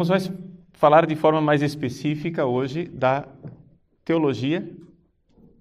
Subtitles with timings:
[0.00, 0.32] Vamos mais
[0.72, 3.28] falar de forma mais específica hoje da
[4.02, 4.66] teologia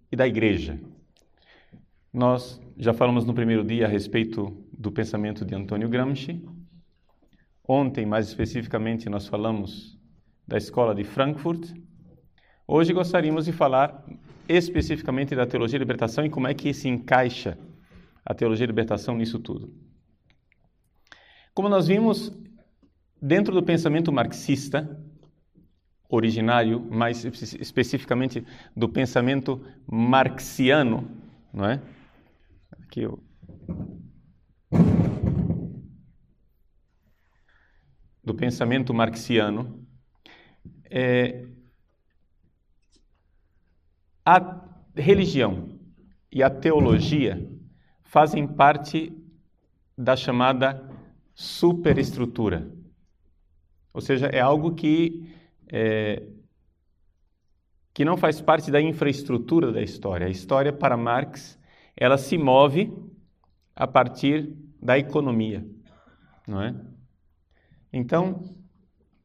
[0.09, 0.79] e da igreja.
[2.13, 6.41] Nós já falamos no primeiro dia a respeito do pensamento de Antônio Gramsci.
[7.67, 9.99] Ontem, mais especificamente, nós falamos
[10.47, 11.73] da escola de Frankfurt.
[12.65, 14.05] Hoje gostaríamos de falar
[14.47, 17.59] especificamente da teologia e libertação e como é que se encaixa
[18.25, 19.69] a teologia e libertação nisso tudo.
[21.53, 22.31] Como nós vimos,
[23.21, 24.99] dentro do pensamento marxista,
[26.09, 31.09] originário, mais especificamente do pensamento marxiano,
[31.53, 31.81] não é?
[32.71, 33.23] Aqui eu
[38.29, 39.87] do pensamento marxiano,
[40.91, 41.47] é,
[44.23, 44.63] a
[44.95, 45.79] religião
[46.31, 47.49] e a teologia
[48.03, 49.11] fazem parte
[49.97, 50.87] da chamada
[51.33, 52.78] superestrutura.
[53.99, 55.29] Ou seja, é algo que,
[55.67, 56.23] é,
[57.93, 60.25] que não faz parte da infraestrutura da história.
[60.25, 61.59] A história, para Marx,
[61.97, 62.93] ela se move
[63.75, 65.65] a partir da economia,
[66.47, 66.73] não é?
[67.91, 68.41] Então,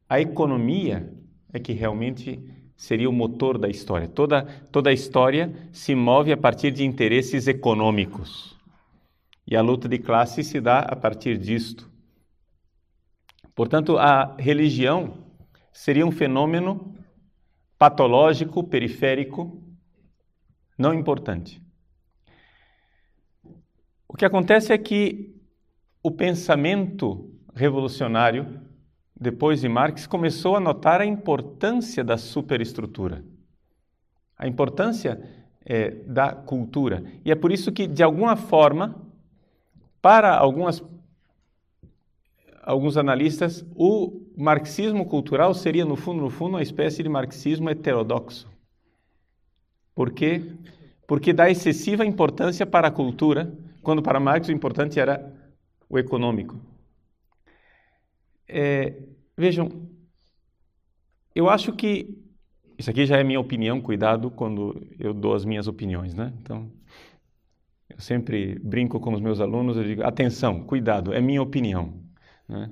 [0.09, 1.09] a economia
[1.53, 2.43] é que realmente
[2.75, 4.09] seria o motor da história.
[4.09, 8.57] Toda, toda a história se move a partir de interesses econômicos.
[9.47, 11.94] E a luta de classe se dá a partir disto.
[13.55, 15.23] Portanto, a religião
[15.71, 16.93] seria um fenômeno
[17.77, 19.63] patológico, periférico,
[20.77, 21.61] não importante.
[24.07, 25.35] O que acontece é que
[26.03, 28.59] o pensamento revolucionário,
[29.19, 33.23] depois de Marx, começou a notar a importância da superestrutura,
[34.37, 35.21] a importância
[35.65, 37.03] é, da cultura.
[37.23, 39.01] E é por isso que, de alguma forma,
[40.01, 40.83] para algumas
[42.65, 48.49] alguns analistas, o marxismo cultural seria, no fundo, no fundo, uma espécie de marxismo heterodoxo.
[49.93, 50.41] Por quê?
[51.07, 55.31] Porque dá excessiva importância para a cultura, quando para Marx o importante era
[55.87, 56.59] o econômico.
[58.47, 58.95] É,
[59.37, 59.87] vejam,
[61.35, 62.17] eu acho que
[62.77, 66.33] isso aqui já é minha opinião, cuidado quando eu dou as minhas opiniões, né?
[66.41, 66.69] Então,
[67.89, 72.04] eu sempre brinco com os meus alunos, eu digo, atenção, cuidado, é minha opinião.
[72.47, 72.69] Né?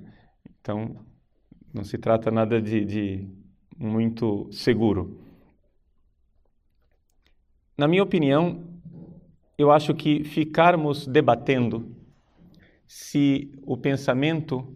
[0.60, 0.96] Então,
[1.74, 3.28] não se trata nada de, de
[3.78, 5.20] muito seguro.
[7.78, 8.64] Na minha opinião,
[9.58, 11.96] eu acho que ficarmos debatendo
[12.86, 14.76] se o pensamento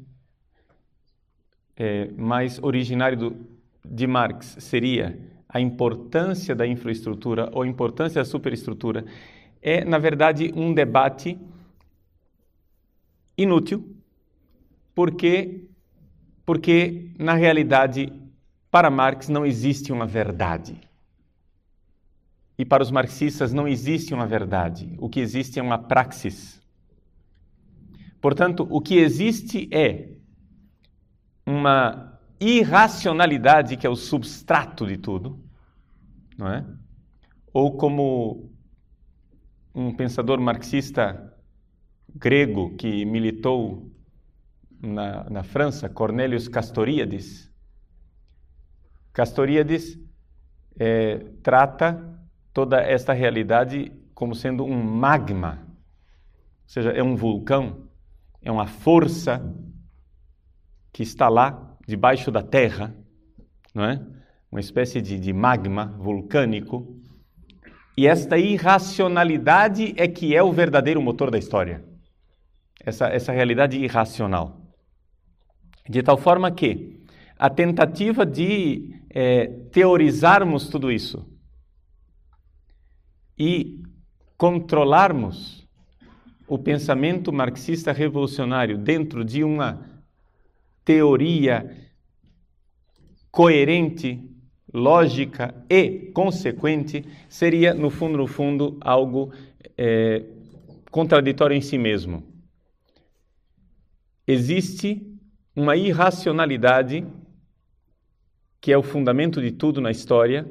[1.76, 3.48] é, mais originário do,
[3.86, 9.06] de Marx seria a importância da infraestrutura ou a importância da superestrutura,
[9.62, 11.40] é, na verdade, um debate
[13.38, 13.97] inútil,
[14.98, 15.70] porque,
[16.44, 18.12] porque na realidade,
[18.72, 20.82] para Marx não existe uma verdade.
[22.58, 24.96] E para os marxistas não existe uma verdade.
[24.98, 26.60] O que existe é uma praxis.
[28.20, 30.16] Portanto, o que existe é
[31.46, 35.40] uma irracionalidade que é o substrato de tudo,
[36.36, 36.66] não é?
[37.54, 38.50] Ou como
[39.76, 41.38] um pensador marxista
[42.16, 43.96] grego que militou
[44.82, 47.52] na, na França, Cornelius Castoriadis.
[49.14, 50.00] Castoriadis
[50.80, 52.18] é, trata
[52.54, 57.88] toda esta realidade como sendo um magma, ou seja, é um vulcão,
[58.42, 59.42] é uma força
[60.92, 62.96] que está lá debaixo da terra,
[63.74, 64.06] não é?
[64.52, 66.96] Uma espécie de, de magma vulcânico.
[67.96, 71.84] E esta irracionalidade é que é o verdadeiro motor da história.
[72.84, 74.67] Essa, essa realidade irracional.
[75.90, 77.00] De tal forma que
[77.38, 81.26] a tentativa de é, teorizarmos tudo isso
[83.38, 83.84] e
[84.38, 85.68] controlarmos
[86.48, 90.04] o pensamento marxista revolucionário dentro de uma
[90.84, 91.90] teoria
[93.30, 94.20] coerente,
[94.74, 99.32] lógica e consequente, seria, no fundo, no fundo, algo
[99.78, 100.24] é,
[100.90, 102.24] contraditório em si mesmo.
[104.26, 105.17] Existe
[105.58, 107.04] uma irracionalidade
[108.62, 110.48] que é o fundamento de tudo na história,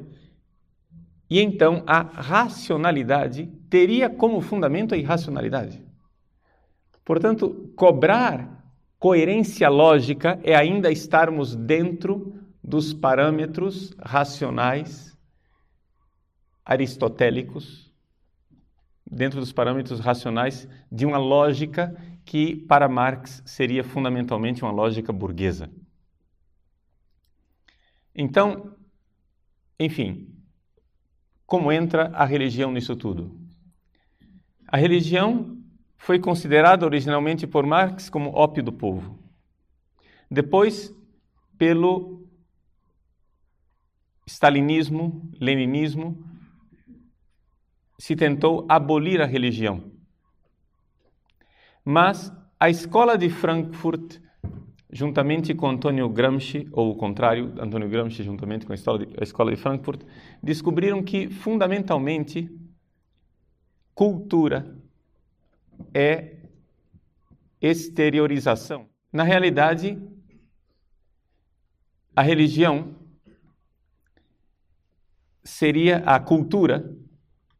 [1.29, 5.81] e então a racionalidade teria como fundamento a irracionalidade.
[7.05, 8.65] Portanto, cobrar
[8.99, 15.17] coerência lógica é ainda estarmos dentro dos parâmetros racionais
[16.65, 17.93] aristotélicos,
[19.09, 21.95] dentro dos parâmetros racionais de uma lógica
[22.27, 25.71] que para Marx seria fundamentalmente uma lógica burguesa.
[28.13, 28.75] Então,
[29.79, 30.27] enfim,
[31.45, 33.39] como entra a religião nisso tudo?
[34.67, 35.57] A religião
[35.95, 39.17] foi considerada originalmente por Marx como ópio do povo.
[40.29, 40.93] Depois,
[41.57, 42.27] pelo
[44.25, 46.21] stalinismo, leninismo,
[47.97, 49.96] se tentou abolir a religião.
[51.89, 54.19] Mas a escola de Frankfurt,
[54.91, 59.23] juntamente com Antônio Gramsci, ou o contrário, Antônio Gramsci juntamente com a escola de, a
[59.23, 60.01] escola de Frankfurt,
[60.43, 62.53] descobriram que fundamentalmente
[63.95, 64.77] cultura
[65.93, 66.35] é
[67.61, 68.89] exteriorização.
[69.09, 69.97] Na realidade,
[72.13, 72.97] a religião
[75.41, 76.93] seria a cultura,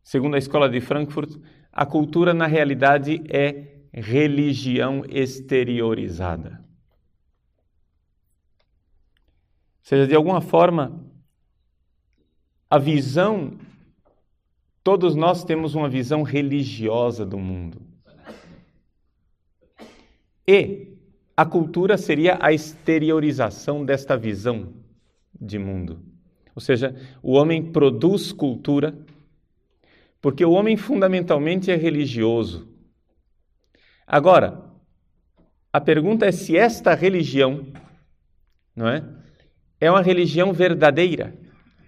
[0.04, 1.42] segundo a escola de Frankfurt,
[1.72, 6.64] a cultura na realidade é religião exteriorizada.
[9.80, 11.04] Ou seja, de alguma forma,
[12.70, 13.58] a visão,
[14.84, 17.82] todos nós temos uma visão religiosa do mundo.
[20.46, 20.98] E
[21.36, 24.74] a cultura seria a exteriorização desta visão
[25.40, 26.02] de mundo.
[26.56, 28.98] Ou seja, o homem produz cultura
[30.22, 32.68] porque o homem fundamentalmente é religioso.
[34.08, 34.64] Agora,
[35.74, 37.68] a pergunta é se esta religião,
[38.74, 39.04] não é,
[39.82, 41.38] é uma religião verdadeira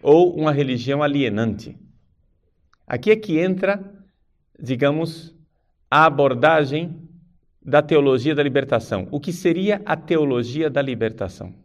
[0.01, 1.80] ou uma religião alienante.
[2.86, 3.81] Aqui é que entra,
[4.60, 5.33] digamos,
[5.89, 7.07] a abordagem
[7.62, 9.07] da teologia da libertação.
[9.12, 11.56] O que seria a teologia da libertação?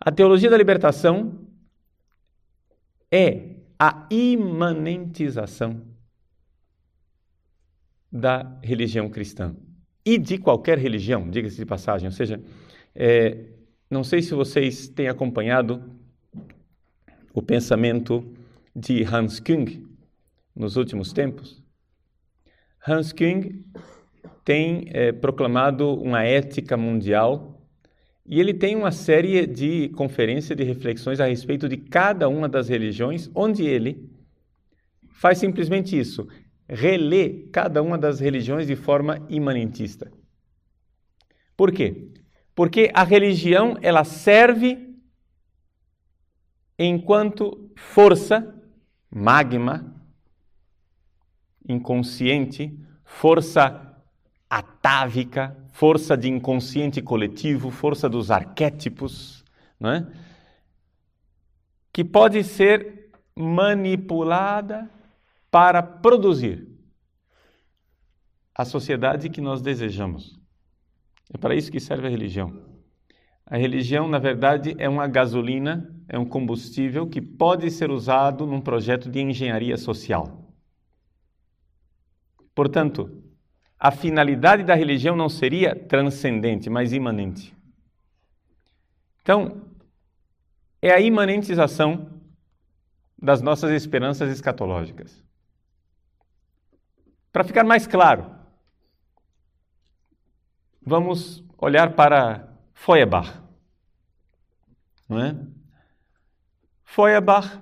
[0.00, 1.46] A teologia da libertação
[3.10, 5.95] é a imanentização
[8.16, 9.54] da religião cristã
[10.04, 12.06] e de qualquer religião, diga-se de passagem.
[12.06, 12.40] Ou seja,
[12.94, 13.44] é,
[13.90, 15.82] não sei se vocês têm acompanhado
[17.34, 18.24] o pensamento
[18.74, 19.84] de Hans Küng
[20.54, 21.62] nos últimos tempos.
[22.86, 23.64] Hans Küng
[24.44, 27.60] tem é, proclamado uma ética mundial
[28.24, 32.68] e ele tem uma série de conferências de reflexões a respeito de cada uma das
[32.68, 34.08] religiões, onde ele
[35.08, 36.28] faz simplesmente isso,
[36.68, 40.10] relê cada uma das religiões de forma imanentista.
[41.56, 42.12] Por quê?
[42.54, 44.94] Porque a religião ela serve
[46.78, 48.54] enquanto força,
[49.10, 49.94] magma,
[51.68, 53.96] inconsciente, força
[54.48, 59.44] atávica, força de inconsciente coletivo, força dos arquétipos,
[59.78, 60.06] não é?
[61.92, 64.90] que pode ser manipulada
[65.50, 66.68] para produzir
[68.54, 70.38] a sociedade que nós desejamos.
[71.32, 72.64] É para isso que serve a religião.
[73.44, 78.60] A religião, na verdade, é uma gasolina, é um combustível que pode ser usado num
[78.60, 80.52] projeto de engenharia social.
[82.54, 83.22] Portanto,
[83.78, 87.54] a finalidade da religião não seria transcendente, mas imanente.
[89.20, 89.62] Então,
[90.80, 92.10] é a imanentização
[93.20, 95.25] das nossas esperanças escatológicas.
[97.36, 98.34] Para ficar mais claro,
[100.80, 103.42] vamos olhar para Feuerbach.
[105.06, 105.36] Não é?
[106.82, 107.60] Feuerbach,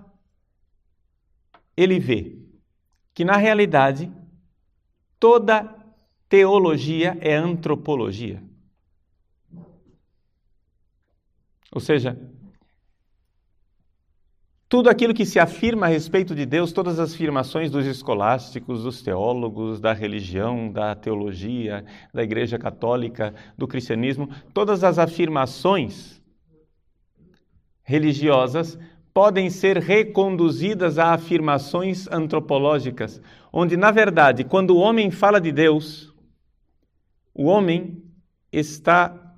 [1.77, 2.39] ele vê
[3.13, 4.13] que na realidade
[5.19, 5.65] toda
[6.29, 8.45] teologia é antropologia.
[11.73, 12.17] Ou seja,
[14.69, 19.03] tudo aquilo que se afirma a respeito de Deus, todas as afirmações dos escolásticos, dos
[19.03, 26.23] teólogos, da religião, da teologia, da Igreja Católica, do cristianismo, todas as afirmações
[27.83, 28.79] religiosas
[29.13, 33.21] podem ser reconduzidas a afirmações antropológicas,
[33.53, 36.13] onde, na verdade, quando o homem fala de Deus,
[37.33, 38.03] o homem
[38.51, 39.37] está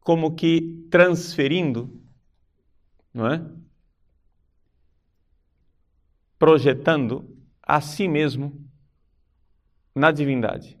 [0.00, 1.90] como que transferindo,
[3.12, 3.44] não é?
[6.42, 8.68] Projetando a si mesmo
[9.94, 10.76] na divindade.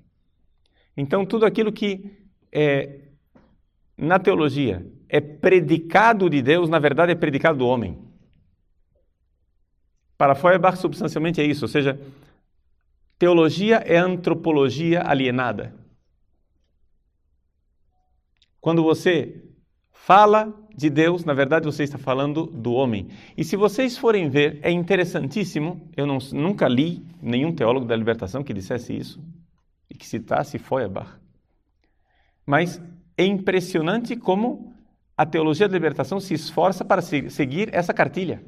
[0.96, 2.18] Então, tudo aquilo que
[2.50, 3.10] é,
[3.96, 7.96] na teologia é predicado de Deus, na verdade é predicado do homem.
[10.18, 11.96] Para Feuerbach, substancialmente é isso, ou seja,
[13.16, 15.76] teologia é antropologia alienada.
[18.60, 19.44] Quando você
[19.92, 23.08] fala de Deus, na verdade você está falando do homem.
[23.36, 28.42] E se vocês forem ver, é interessantíssimo, eu não, nunca li nenhum teólogo da libertação
[28.42, 29.22] que dissesse isso
[29.90, 31.18] e que citasse Feuerbach.
[32.46, 32.80] Mas
[33.16, 34.74] é impressionante como
[35.16, 38.42] a teologia da libertação se esforça para seguir essa cartilha.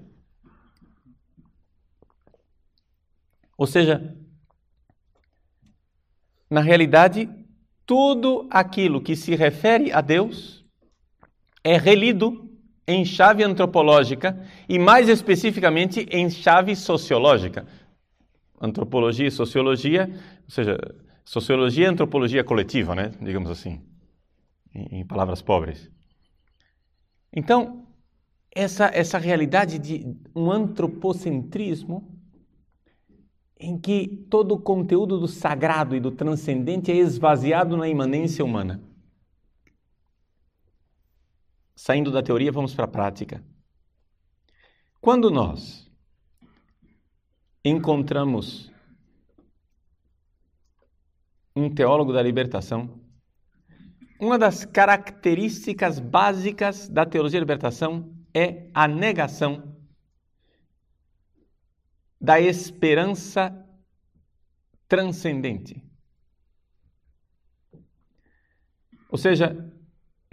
[3.57, 4.17] Ou seja,
[6.51, 7.29] na realidade,
[7.87, 10.64] tudo aquilo que se refere a Deus
[11.65, 12.51] é relido
[12.87, 17.67] em chave antropológica e, mais especificamente, em chave sociológica.
[18.61, 20.11] Antropologia e sociologia,
[20.45, 20.79] ou seja,
[21.25, 23.11] sociologia e antropologia coletiva, né?
[23.21, 23.81] digamos assim,
[24.75, 25.91] em, palavras pobres.
[27.33, 27.87] Então,
[28.55, 30.07] essa, essa realidade de
[30.37, 32.15] um antropocentrismo
[33.59, 38.81] em que todo o conteúdo do sagrado e do transcendente é esvaziado na imanência humana.
[41.75, 43.45] Saindo da teoria, vamos para a prática.
[45.01, 45.91] Quando nós
[47.65, 48.73] encontramos
[51.55, 53.01] um teólogo da libertação,
[54.21, 59.77] uma das características básicas da teologia da libertação é a negação
[62.21, 63.53] da esperança
[64.89, 65.83] transcendente.
[69.11, 69.74] Ou seja,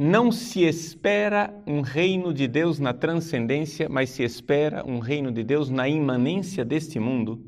[0.02, 5.44] não se espera um reino de Deus na transcendência, mas se espera um reino de
[5.44, 7.40] Deus na imanência deste mundo.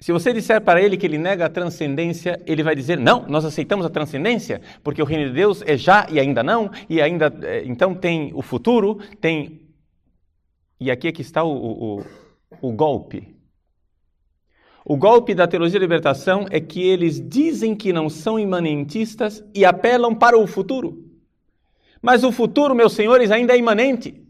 [0.00, 3.44] Se você disser para ele que ele nega a transcendência, ele vai dizer: não, nós
[3.44, 7.32] aceitamos a transcendência, porque o reino de Deus é já e ainda não, e ainda
[7.42, 9.60] eh, então tem o futuro, tem.
[10.80, 12.04] E aqui é que está o, o,
[12.60, 13.36] o golpe.
[14.84, 19.64] O golpe da teologia da libertação é que eles dizem que não são imanentistas e
[19.64, 21.09] apelam para o futuro.
[22.00, 24.26] Mas o futuro, meus senhores, ainda é imanente.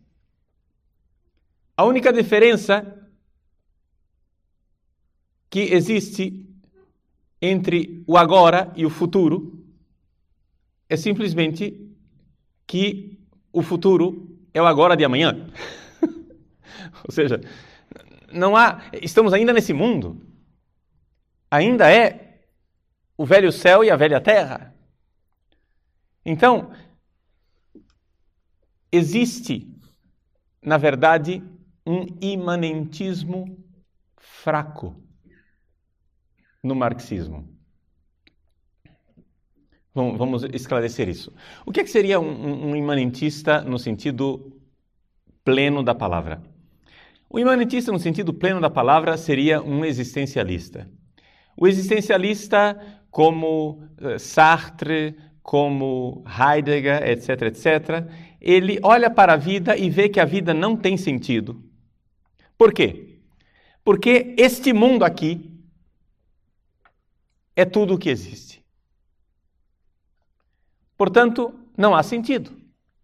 [1.77, 2.97] A única diferença
[5.49, 6.47] que existe
[7.41, 9.65] entre o agora e o futuro
[10.89, 11.91] é simplesmente
[12.67, 13.19] que
[13.53, 15.49] o futuro é o agora de amanhã.
[17.07, 17.41] Ou seja,
[18.33, 20.21] não há, estamos ainda nesse mundo.
[21.51, 22.43] Ainda é
[23.17, 24.75] o velho céu e a velha terra.
[26.25, 26.71] Então,
[28.93, 29.69] existe,
[30.63, 31.43] na verdade,
[31.87, 33.59] um imanentismo
[34.17, 34.95] fraco
[36.63, 37.49] no marxismo.
[39.93, 41.33] Vamos esclarecer isso.
[41.67, 44.57] O que, é que seria um, um imanentista no sentido
[45.45, 46.41] pleno da palavra?
[47.29, 50.89] O imanentista, no sentido pleno da palavra, seria um existencialista.
[51.57, 52.79] O existencialista,
[53.11, 58.07] como eh, Sartre, como Heidegger, etc., etc.,
[58.41, 61.63] ele olha para a vida e vê que a vida não tem sentido.
[62.57, 63.21] Por quê?
[63.85, 65.51] Porque este mundo aqui
[67.55, 68.65] é tudo o que existe.
[70.97, 72.59] Portanto, não há sentido.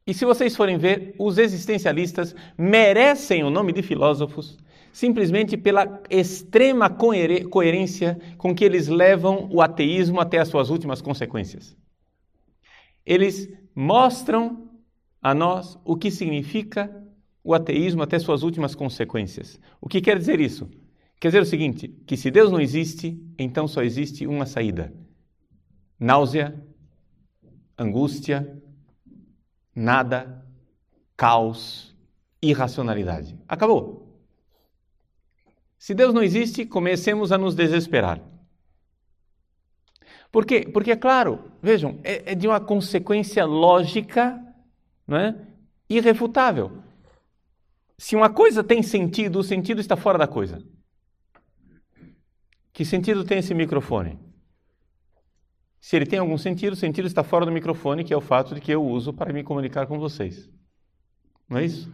[0.06, 4.56] E se vocês forem ver, os existencialistas merecem o nome de filósofos
[4.96, 11.76] simplesmente pela extrema coerência com que eles levam o ateísmo até as suas últimas consequências.
[13.04, 14.65] Eles mostram
[15.20, 17.04] a nós o que significa
[17.42, 19.60] o ateísmo até suas últimas consequências.
[19.80, 20.68] O que quer dizer isso?
[21.20, 24.92] Quer dizer o seguinte: que se Deus não existe, então só existe uma saída:
[25.98, 26.60] náusea,
[27.78, 28.62] angústia,
[29.74, 30.44] nada,
[31.16, 31.94] caos,
[32.42, 33.38] irracionalidade.
[33.48, 34.06] Acabou.
[35.78, 38.20] Se Deus não existe, comecemos a nos desesperar.
[40.32, 40.68] Por quê?
[40.72, 44.42] Porque, é claro, vejam, é, é de uma consequência lógica
[45.06, 45.34] não é?
[45.88, 46.82] irrefutável.
[47.98, 50.62] Se uma coisa tem sentido, o sentido está fora da coisa.
[52.72, 54.18] Que sentido tem esse microfone?
[55.80, 58.54] Se ele tem algum sentido, o sentido está fora do microfone, que é o fato
[58.54, 60.50] de que eu uso para me comunicar com vocês.
[61.48, 61.90] Não é isso?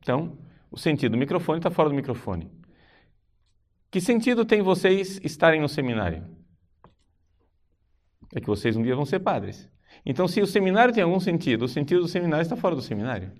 [0.00, 0.38] Então,
[0.70, 2.50] o sentido do microfone está fora do microfone.
[3.90, 6.24] Que sentido tem vocês estarem no seminário?
[8.34, 9.68] É que vocês um dia vão ser padres.
[10.04, 13.32] Então, se o seminário tem algum sentido, o sentido do seminário está fora do seminário.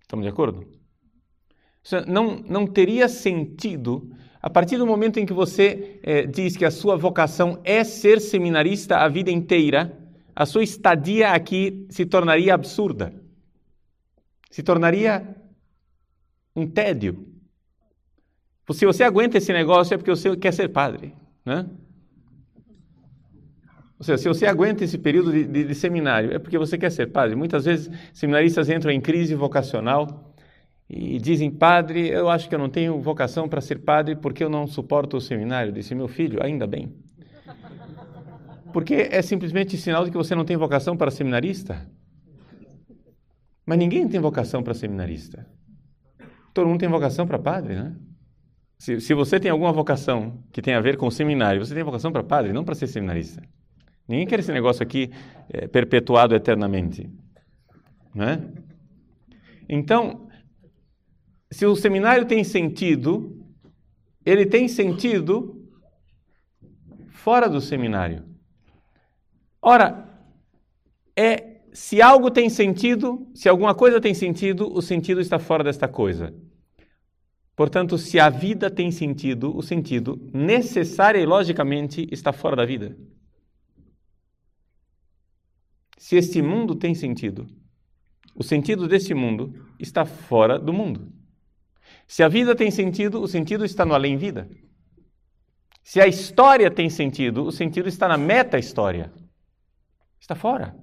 [0.00, 0.66] Estamos de acordo?
[2.06, 4.10] Não, não teria sentido
[4.42, 8.20] a partir do momento em que você eh, diz que a sua vocação é ser
[8.20, 9.96] seminarista a vida inteira,
[10.34, 13.14] a sua estadia aqui se tornaria absurda.
[14.50, 15.36] Se tornaria
[16.54, 17.28] um tédio.
[18.72, 21.68] Se você aguenta esse negócio é porque você quer ser padre, né?
[24.02, 26.90] Ou seja, se você aguenta esse período de, de, de seminário é porque você quer
[26.90, 27.36] ser padre.
[27.36, 30.34] Muitas vezes seminaristas entram em crise vocacional
[30.90, 34.48] e dizem, padre, eu acho que eu não tenho vocação para ser padre porque eu
[34.50, 35.72] não suporto o seminário.
[35.72, 36.92] Disse, meu filho, ainda bem.
[38.72, 41.88] Porque é simplesmente sinal de que você não tem vocação para seminarista.
[43.64, 45.46] Mas ninguém tem vocação para seminarista.
[46.52, 47.94] Todo mundo tem vocação para padre, né?
[48.80, 52.10] Se, se você tem alguma vocação que tem a ver com seminário, você tem vocação
[52.10, 53.40] para padre, não para ser seminarista.
[54.06, 55.10] Ninguém quer esse negócio aqui
[55.48, 57.10] é, perpetuado eternamente.
[58.14, 58.52] Né?
[59.68, 60.28] Então,
[61.50, 63.44] se o seminário tem sentido,
[64.24, 65.68] ele tem sentido
[67.10, 68.24] fora do seminário.
[69.60, 70.08] Ora,
[71.16, 75.88] é se algo tem sentido, se alguma coisa tem sentido, o sentido está fora desta
[75.88, 76.34] coisa.
[77.56, 82.96] Portanto, se a vida tem sentido, o sentido necessário e logicamente está fora da vida.
[86.02, 87.46] Se este mundo tem sentido,
[88.34, 91.12] o sentido deste mundo está fora do mundo.
[92.08, 94.50] Se a vida tem sentido, o sentido está no além-vida.
[95.80, 99.12] Se a história tem sentido, o sentido está na meta-história.
[100.18, 100.76] Está fora.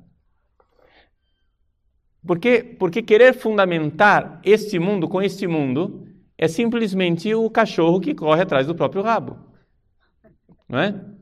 [2.26, 6.08] Porque, porque querer fundamentar este mundo com este mundo
[6.38, 9.38] é simplesmente o cachorro que corre atrás do próprio rabo.
[10.70, 11.19] Não é?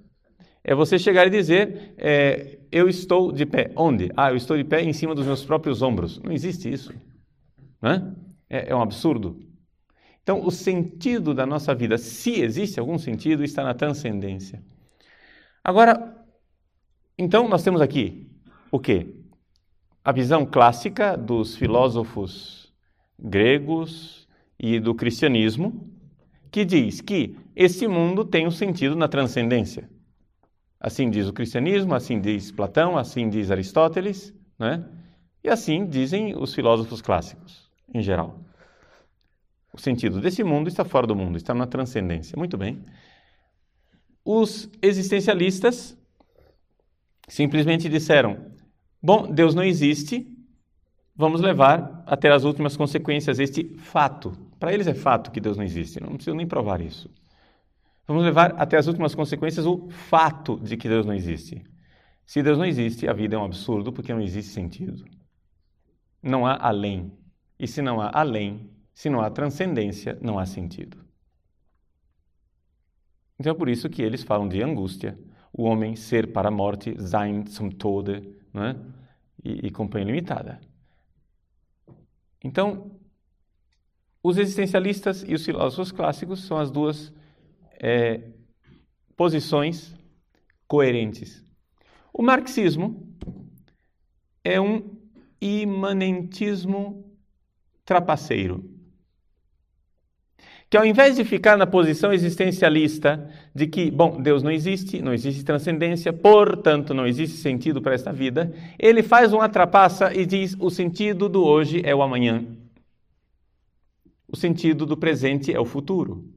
[0.68, 3.72] É você chegar e dizer, é, eu estou de pé.
[3.76, 4.12] Onde?
[4.18, 6.22] Ah, eu estou de pé em cima dos meus próprios ombros.
[6.22, 6.94] Não existe isso.
[7.82, 8.16] Não é?
[8.50, 9.40] É, é um absurdo.
[10.22, 14.62] Então, o sentido da nossa vida, se existe algum sentido, está na transcendência.
[15.64, 16.16] Agora,
[17.18, 18.30] então nós temos aqui
[18.70, 19.08] o quê?
[20.04, 22.74] A visão clássica dos filósofos
[23.18, 24.28] gregos,
[24.60, 25.92] e do cristianismo,
[26.52, 29.90] que diz que esse mundo tem um sentido na transcendência.
[30.80, 34.88] Assim diz o cristianismo, assim diz Platão, assim diz Aristóteles, né?
[35.44, 38.40] e assim dizem os filósofos clássicos, em geral.
[39.74, 42.36] O sentido desse mundo está fora do mundo, está na transcendência.
[42.38, 42.82] Muito bem.
[44.26, 45.98] Os existencialistas
[47.28, 48.52] simplesmente disseram:
[49.02, 50.28] bom, Deus não existe,
[51.16, 54.32] vamos levar a ter as últimas consequências este fato.
[54.60, 57.10] Para eles é fato que Deus não existe, não preciso nem provar isso.
[58.08, 61.62] Vamos levar até as últimas consequências o fato de que Deus não existe.
[62.26, 65.04] Se Deus não existe, a vida é um absurdo porque não existe sentido.
[66.24, 67.12] Não há além.
[67.60, 70.98] E se não há além, se não há transcendência, não há sentido.
[73.40, 75.20] Então é por isso que eles falam de angústia,
[75.52, 78.76] o homem ser para a morte, sein zum Tode, não é?
[79.44, 80.60] e, e companhia limitada.
[82.44, 82.92] Então,
[84.22, 87.14] os existencialistas e os filósofos clássicos são as duas
[87.82, 88.22] é,
[89.16, 89.96] posições
[90.68, 91.44] coerentes.
[92.14, 93.08] O marxismo
[94.44, 94.98] é um
[95.42, 97.06] imanentismo
[97.86, 98.64] trapaceiro.
[100.70, 105.14] Que ao invés de ficar na posição existencialista de que, bom, Deus não existe, não
[105.14, 110.58] existe transcendência, portanto não existe sentido para esta vida, ele faz uma trapaça e diz:
[110.60, 112.46] o sentido do hoje é o amanhã.
[114.28, 116.37] O sentido do presente é o futuro.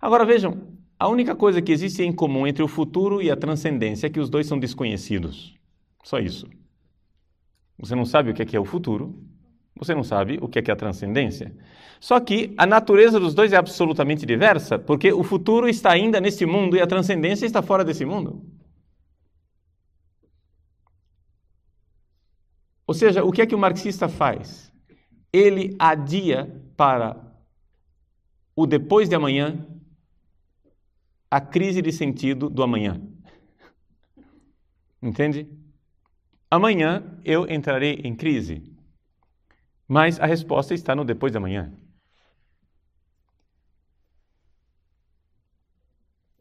[0.00, 4.06] Agora vejam, a única coisa que existe em comum entre o futuro e a transcendência
[4.06, 5.54] é que os dois são desconhecidos.
[6.02, 6.48] Só isso.
[7.78, 9.14] Você não sabe o que é, que é o futuro,
[9.76, 11.54] você não sabe o que é, que é a transcendência.
[12.00, 16.44] Só que a natureza dos dois é absolutamente diversa, porque o futuro está ainda neste
[16.44, 18.44] mundo e a transcendência está fora desse mundo.
[22.86, 24.72] Ou seja, o que é que o marxista faz?
[25.32, 27.16] Ele adia para
[28.56, 29.64] o depois de amanhã
[31.30, 33.00] a crise de sentido do amanhã.
[35.02, 35.48] Entende?
[36.50, 38.62] Amanhã eu entrarei em crise,
[39.86, 41.72] mas a resposta está no depois de amanhã.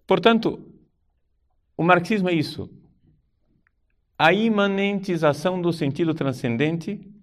[0.07, 0.73] Portanto,
[1.75, 2.69] o marxismo é isso.
[4.17, 7.13] A imanentização do sentido transcendente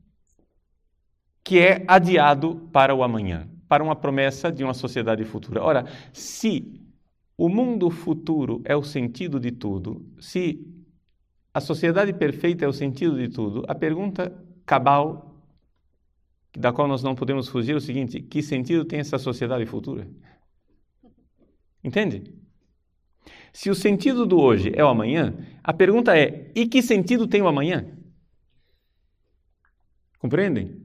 [1.43, 5.63] que é adiado para o amanhã, para uma promessa de uma sociedade futura.
[5.63, 6.81] Ora, se
[7.37, 10.67] o mundo futuro é o sentido de tudo, se
[11.53, 14.33] a sociedade perfeita é o sentido de tudo, a pergunta
[14.67, 15.35] cabal,
[16.57, 20.09] da qual nós não podemos fugir, é o seguinte: que sentido tem essa sociedade futura?
[21.83, 22.33] Entende?
[23.53, 27.43] Se o sentido do hoje é o amanhã, a pergunta é: e que sentido tem
[27.43, 27.87] o amanhã?
[30.19, 30.83] Compreendem?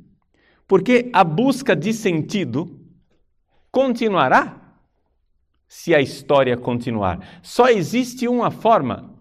[0.68, 2.80] Porque a busca de sentido
[3.72, 4.59] continuará
[5.70, 7.40] se a história continuar.
[7.42, 9.18] Só existe uma forma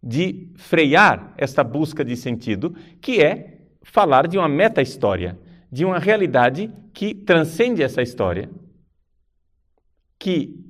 [0.00, 5.36] de frear esta busca de sentido, que é falar de uma meta-história,
[5.72, 8.48] de uma realidade que transcende essa história,
[10.16, 10.64] que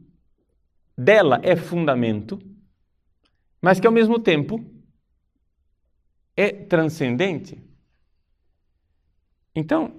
[0.97, 2.39] dela é fundamento
[3.61, 4.65] mas que ao mesmo tempo
[6.37, 7.63] é transcendente.
[9.55, 9.93] Então,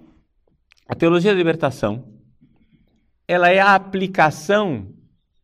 [0.88, 2.20] a teologia da libertação,
[3.28, 4.94] ela é a aplicação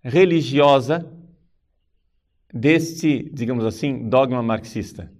[0.07, 1.05] religiosa
[2.53, 5.11] deste, digamos assim, dogma marxista.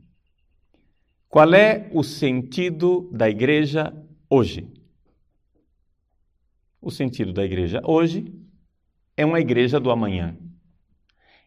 [1.28, 3.94] Qual é o sentido da igreja
[4.30, 4.72] hoje?
[6.82, 8.34] O sentido da igreja hoje
[9.18, 10.38] é uma igreja do amanhã.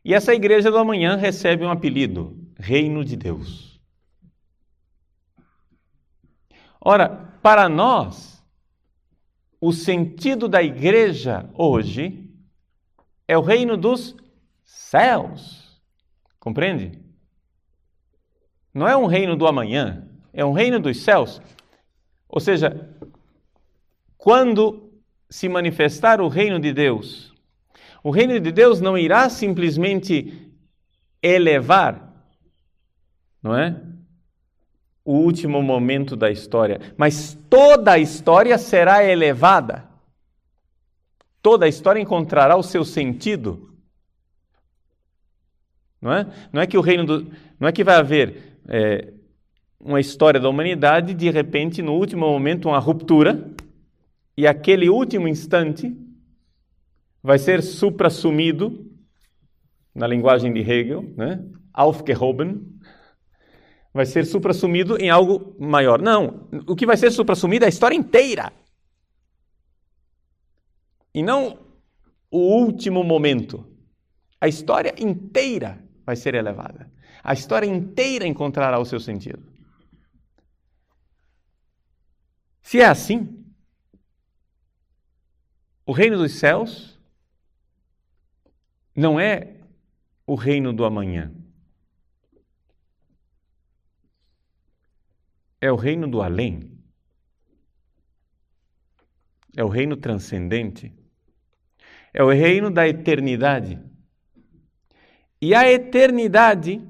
[0.05, 3.81] E essa igreja do amanhã recebe um apelido: Reino de Deus.
[6.79, 7.09] Ora,
[7.43, 8.43] para nós,
[9.59, 12.30] o sentido da igreja hoje
[13.31, 14.17] é o reino dos
[14.65, 15.81] céus.
[16.41, 16.99] Compreende?
[18.75, 21.41] Não é um reino do amanhã, é um reino dos céus.
[22.29, 22.91] Ou seja,
[24.19, 24.93] quando
[25.29, 27.33] se manifestar o reino de Deus,
[28.03, 30.53] o reino de Deus não irá simplesmente
[31.23, 32.13] elevar,
[33.41, 33.81] não é?
[35.05, 39.89] O último momento da história, mas toda a história será elevada.
[41.43, 43.75] Toda a história encontrará o seu sentido.
[46.01, 46.27] Não é?
[46.53, 49.13] Não é que o reino do, não é que vai haver é,
[49.79, 53.51] uma história da humanidade de repente no último momento uma ruptura
[54.37, 55.95] e aquele último instante
[57.23, 58.87] vai ser suprassumido,
[59.95, 61.45] na linguagem de Hegel, né?
[61.75, 62.63] aufgehoben,
[63.93, 66.01] vai ser suprassumido em algo maior.
[66.01, 68.53] Não, o que vai ser suprassumido é a história inteira.
[71.15, 71.59] E não
[72.31, 73.67] o último momento.
[74.41, 76.91] A história inteira vai ser elevada.
[77.23, 79.51] A história inteira encontrará o seu sentido.
[82.63, 83.45] Se é assim,
[85.85, 86.99] o reino dos céus
[88.95, 89.61] não é
[90.27, 91.35] o reino do amanhã.
[95.61, 96.79] É o reino do além.
[99.57, 101.00] É o reino transcendente.
[102.13, 103.79] É o reino da eternidade.
[105.41, 106.83] E a eternidade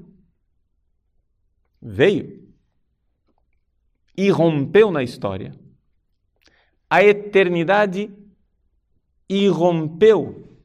[1.81, 2.41] veio
[4.17, 5.53] e rompeu na história.
[6.89, 8.11] A eternidade
[9.29, 10.59] irrompeu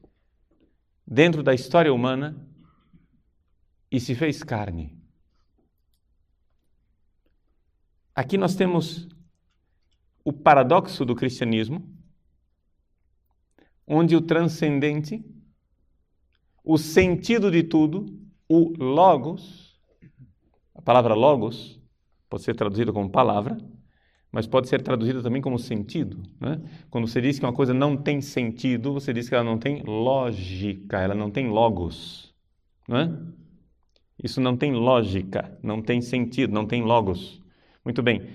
[1.05, 2.35] dentro da história humana
[3.89, 4.97] e se fez carne.
[8.13, 9.07] Aqui nós temos
[10.23, 11.96] o paradoxo do cristianismo,
[13.87, 15.23] onde o transcendente,
[16.63, 18.05] o sentido de tudo,
[18.49, 19.79] o logos,
[20.75, 21.81] a palavra logos
[22.29, 23.57] pode ser traduzida como palavra,
[24.31, 26.21] mas pode ser traduzida também como sentido.
[26.39, 26.61] Né?
[26.89, 29.81] Quando você diz que uma coisa não tem sentido, você diz que ela não tem
[29.83, 32.35] lógica, ela não tem logos.
[32.87, 33.17] Né?
[34.21, 37.41] Isso não tem lógica, não tem sentido, não tem logos.
[37.85, 38.27] Muito bem.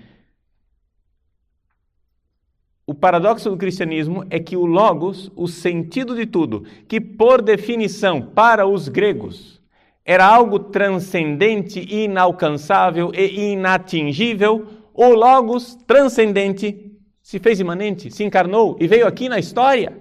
[2.85, 8.21] O paradoxo do cristianismo é que o logos, o sentido de tudo, que por definição
[8.21, 9.61] para os gregos
[10.05, 16.91] era algo transcendente, inalcançável e inatingível, o Logos transcendente
[17.21, 19.97] se fez imanente, se encarnou e veio aqui na história.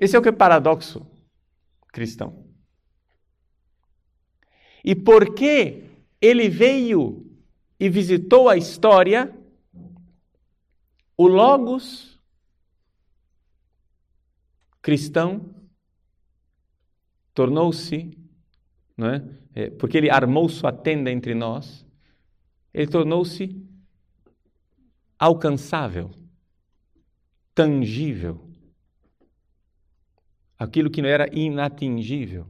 [0.00, 1.06] Esse é o que é paradoxo
[1.92, 2.44] cristão.
[4.84, 5.84] E porque
[6.20, 7.26] ele veio
[7.78, 9.34] e visitou a história,
[11.16, 12.20] o Logos
[14.82, 15.54] cristão
[17.34, 18.16] tornou-se,
[18.96, 19.24] não é?
[19.54, 19.70] é?
[19.70, 21.84] porque ele armou sua tenda entre nós,
[22.72, 23.66] ele tornou-se
[25.18, 26.10] alcançável,
[27.54, 28.46] tangível.
[30.58, 32.46] Aquilo que não era inatingível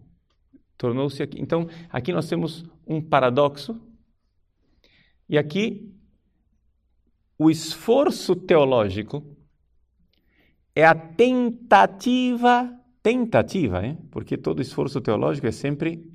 [0.77, 1.41] tornou-se aqui.
[1.41, 3.81] Então, aqui nós temos um paradoxo.
[5.29, 5.96] E aqui
[7.39, 9.23] o esforço teológico
[10.75, 12.71] é a tentativa,
[13.03, 13.99] tentativa, hein?
[14.11, 16.11] porque todo esforço teológico é sempre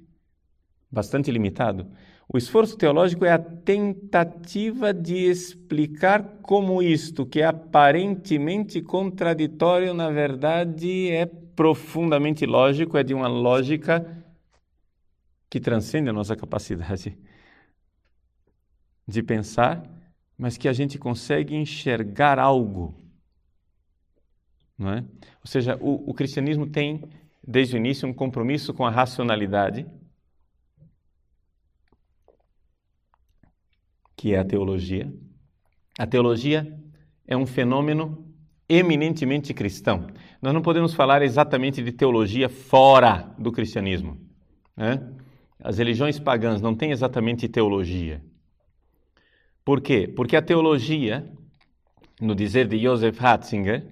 [0.92, 1.88] bastante limitado.
[2.34, 10.10] O esforço teológico é a tentativa de explicar como isto, que é aparentemente contraditório, na
[10.10, 14.24] verdade é profundamente lógico, é de uma lógica
[15.50, 17.18] que transcende a nossa capacidade
[19.06, 19.84] de pensar,
[20.42, 23.00] mas que a gente consegue enxergar algo.
[24.76, 25.02] Não é?
[25.40, 27.04] Ou seja, o, o cristianismo tem,
[27.48, 29.86] desde o início, um compromisso com a racionalidade
[34.18, 35.14] que é a teologia.
[36.00, 36.76] A teologia
[37.28, 38.28] é um fenômeno
[38.68, 40.08] eminentemente cristão.
[40.42, 44.18] Nós não podemos falar exatamente de teologia fora do cristianismo.
[44.76, 45.08] Né?
[45.60, 48.24] As religiões pagãs não têm exatamente teologia.
[49.64, 50.08] Por quê?
[50.08, 51.32] Porque a teologia,
[52.20, 53.86] no dizer de Joseph Ratzinger,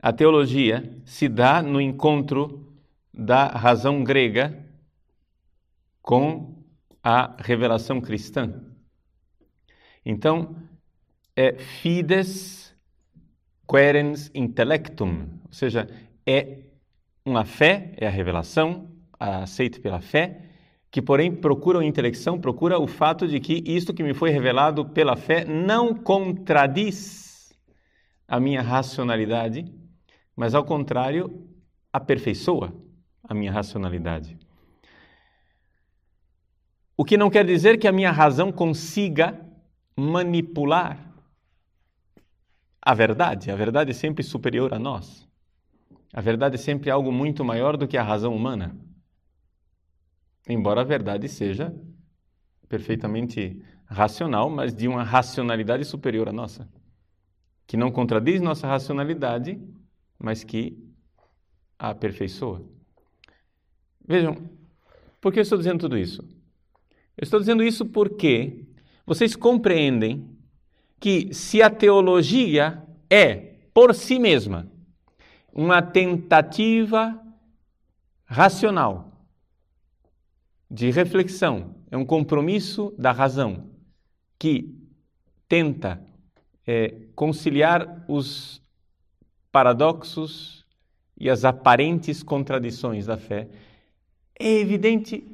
[0.00, 2.72] a teologia se dá no encontro
[3.12, 4.64] da razão grega
[6.00, 6.62] com
[7.02, 8.62] a revelação cristã.
[10.04, 10.54] Então,
[11.34, 12.74] é fides
[13.68, 15.88] querens intellectum, ou seja,
[16.24, 16.60] é
[17.24, 20.45] uma fé, é a revelação, aceita pela fé,
[20.90, 24.84] que porém procura a intelecção, procura o fato de que isto que me foi revelado
[24.86, 27.52] pela fé não contradiz
[28.26, 29.64] a minha racionalidade,
[30.34, 31.46] mas ao contrário,
[31.92, 32.72] aperfeiçoa
[33.22, 34.38] a minha racionalidade.
[36.96, 39.38] O que não quer dizer que a minha razão consiga
[39.96, 41.12] manipular
[42.80, 43.50] a verdade.
[43.50, 45.28] A verdade é sempre superior a nós.
[46.12, 48.74] A verdade é sempre algo muito maior do que a razão humana.
[50.48, 51.74] Embora a verdade seja
[52.68, 56.68] perfeitamente racional, mas de uma racionalidade superior à nossa,
[57.66, 59.60] que não contradiz nossa racionalidade,
[60.18, 60.76] mas que
[61.78, 62.64] a aperfeiçoa.
[64.06, 64.36] Vejam,
[65.20, 66.22] por que eu estou dizendo tudo isso?
[67.16, 68.64] Eu estou dizendo isso porque
[69.04, 70.30] vocês compreendem
[71.00, 74.70] que se a teologia é, por si mesma,
[75.52, 77.20] uma tentativa
[78.24, 79.15] racional
[80.70, 83.70] de reflexão, é um compromisso da razão
[84.38, 84.74] que
[85.48, 86.00] tenta
[86.66, 88.60] é, conciliar os
[89.52, 90.66] paradoxos
[91.16, 93.48] e as aparentes contradições da fé,
[94.38, 95.24] é evidente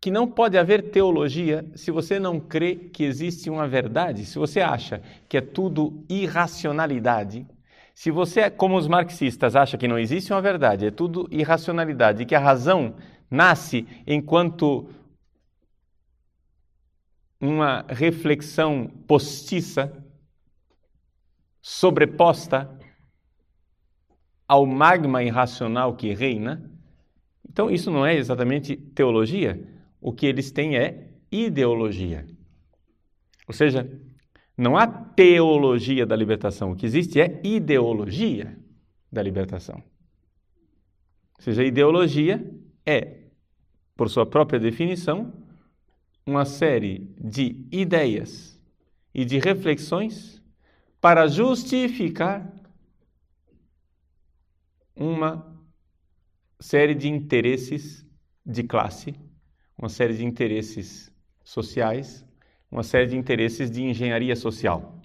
[0.00, 4.60] que não pode haver teologia se você não crê que existe uma verdade, se você
[4.60, 7.46] acha que é tudo irracionalidade,
[7.94, 12.34] se você, como os marxistas, acha que não existe uma verdade, é tudo irracionalidade, que
[12.34, 12.94] a razão
[13.34, 14.88] nasce enquanto
[17.40, 19.92] uma reflexão postiça,
[21.60, 22.78] sobreposta
[24.46, 26.70] ao magma irracional que reina,
[27.48, 29.62] então isso não é exatamente teologia.
[30.00, 32.26] O que eles têm é ideologia.
[33.46, 33.88] Ou seja,
[34.56, 36.72] não há teologia da libertação.
[36.72, 38.58] O que existe é ideologia
[39.10, 39.82] da libertação.
[41.36, 42.44] Ou seja, ideologia
[42.86, 43.13] é,
[43.96, 45.32] por sua própria definição,
[46.26, 48.60] uma série de ideias
[49.14, 50.42] e de reflexões
[51.00, 52.50] para justificar
[54.96, 55.54] uma
[56.58, 58.06] série de interesses
[58.44, 59.14] de classe,
[59.76, 62.24] uma série de interesses sociais,
[62.70, 65.00] uma série de interesses de engenharia social.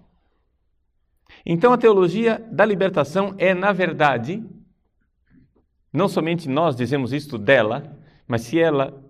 [1.45, 4.43] Então, a teologia da libertação é, na verdade,
[5.91, 7.99] não somente nós dizemos isto dela,
[8.30, 9.04] mas se ela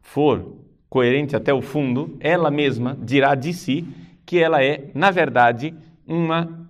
[0.00, 0.58] for
[0.90, 3.86] coerente até o fundo, ela mesma dirá de si
[4.26, 5.72] que ela é, na verdade,
[6.04, 6.68] uma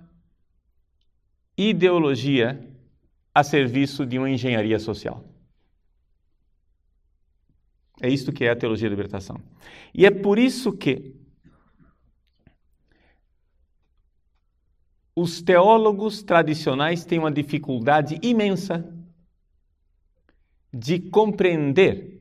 [1.57, 2.63] ideologia
[3.35, 5.25] a serviço de uma engenharia social.
[8.03, 9.41] É isto que é a teologia da libertação.
[9.95, 11.17] E é por isso que
[15.17, 18.98] os teólogos tradicionais têm uma dificuldade imensa
[20.73, 22.21] de compreender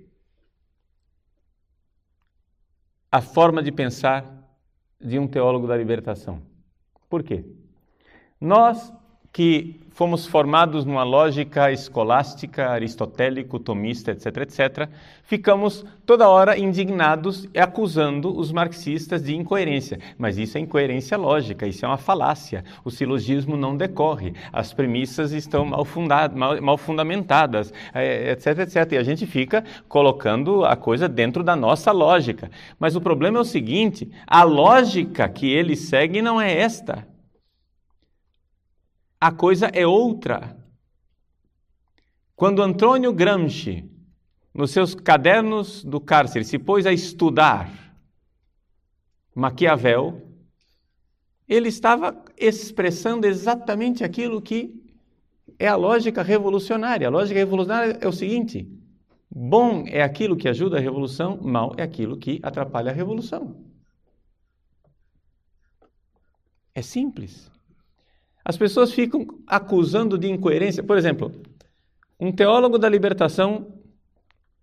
[3.11, 4.25] a forma de pensar
[4.99, 6.41] de um teólogo da libertação.
[7.09, 7.45] Por quê?
[8.39, 8.93] Nós
[9.31, 14.89] que fomos formados numa lógica escolástica, aristotélico, tomista, etc., etc.,
[15.23, 19.99] ficamos toda hora indignados e acusando os marxistas de incoerência.
[20.15, 22.63] Mas isso é incoerência lógica, isso é uma falácia.
[22.85, 28.91] O silogismo não decorre, as premissas estão mal, fundadas, mal, mal fundamentadas, é, etc., etc.
[28.91, 32.51] E a gente fica colocando a coisa dentro da nossa lógica.
[32.79, 37.16] Mas o problema é o seguinte: a lógica que eles seguem não é esta.
[39.19, 40.55] A coisa é outra.
[42.35, 43.89] Quando Antônio Gramsci,
[44.53, 47.71] nos seus cadernos do cárcere, se pôs a estudar
[49.33, 50.21] Maquiavel,
[51.47, 54.83] ele estava expressando exatamente aquilo que
[55.57, 57.07] é a lógica revolucionária.
[57.07, 58.67] A lógica revolucionária é o seguinte:
[59.29, 63.65] bom é aquilo que ajuda a revolução, mal é aquilo que atrapalha a revolução.
[66.75, 67.56] É simples.
[68.47, 70.81] As pessoas ficam acusando de incoerência.
[70.81, 71.33] Por exemplo,
[72.17, 73.77] um teólogo da libertação,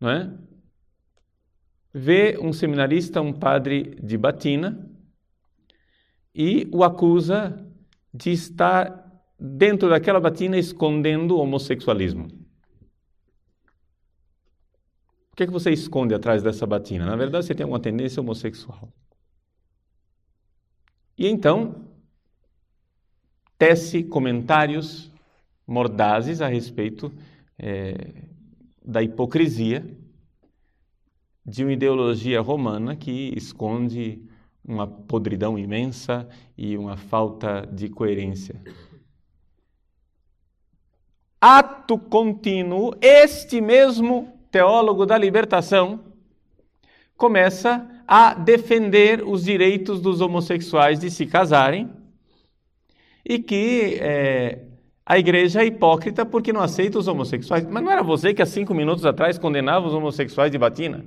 [0.00, 0.32] não é?
[1.92, 4.90] Vê um seminarista, um padre de batina,
[6.34, 7.62] e o acusa
[8.12, 9.04] de estar
[9.38, 12.28] dentro daquela batina escondendo o homossexualismo.
[15.30, 17.04] O que, é que você esconde atrás dessa batina?
[17.04, 18.90] Na verdade, você tem alguma tendência homossexual.
[21.18, 21.93] E então,
[23.58, 25.10] tece comentários
[25.66, 27.12] mordazes a respeito
[27.58, 28.24] é,
[28.84, 29.84] da hipocrisia
[31.44, 34.22] de uma ideologia romana que esconde
[34.66, 38.60] uma podridão imensa e uma falta de coerência.
[41.40, 46.00] Ato contínuo, este mesmo teólogo da libertação
[47.16, 51.90] começa a defender os direitos dos homossexuais de se casarem
[53.24, 54.58] e que é,
[55.06, 57.66] a igreja é hipócrita porque não aceita os homossexuais.
[57.66, 61.04] Mas não era você que há cinco minutos atrás condenava os homossexuais de batina?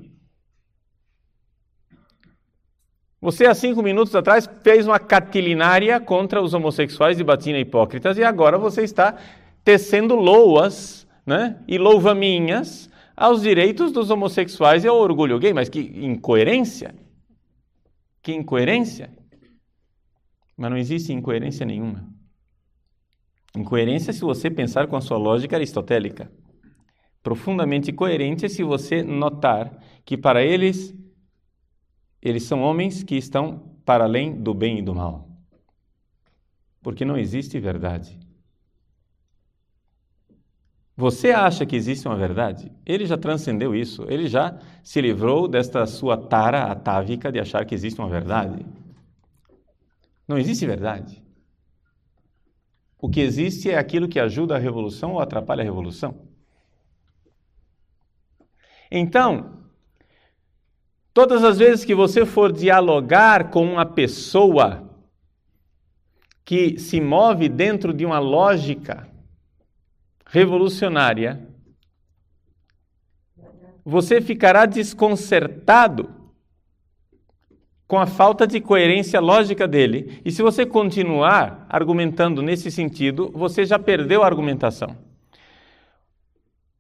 [3.20, 8.24] Você, há cinco minutos atrás, fez uma catilinária contra os homossexuais de batina hipócritas e
[8.24, 9.18] agora você está
[9.64, 15.52] tecendo loas né, e louvaminhas aos direitos dos homossexuais e ao orgulho gay.
[15.52, 16.94] Mas que incoerência!
[18.22, 19.17] Que incoerência!
[20.58, 22.12] Mas não existe incoerência nenhuma.
[23.56, 26.32] Incoerência se você pensar com a sua lógica aristotélica.
[27.22, 30.96] Profundamente coerente se você notar que para eles
[32.22, 35.30] eles são homens que estão para além do bem e do mal.
[36.82, 38.20] Porque não existe verdade.
[40.96, 42.72] Você acha que existe uma verdade?
[42.84, 44.04] Ele já transcendeu isso.
[44.10, 48.66] Ele já se livrou desta sua tara atávica de achar que existe uma verdade.
[50.28, 51.24] Não existe verdade.
[53.00, 56.28] O que existe é aquilo que ajuda a revolução ou atrapalha a revolução.
[58.92, 59.64] Então,
[61.14, 64.84] todas as vezes que você for dialogar com uma pessoa
[66.44, 69.08] que se move dentro de uma lógica
[70.26, 71.48] revolucionária,
[73.84, 76.17] você ficará desconcertado
[77.88, 80.20] com a falta de coerência lógica dele.
[80.26, 84.98] E se você continuar argumentando nesse sentido, você já perdeu a argumentação.